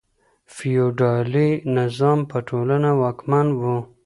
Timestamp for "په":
2.31-2.37